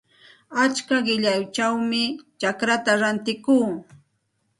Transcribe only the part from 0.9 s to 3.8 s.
qillayćhawmi chacraata rantikuu.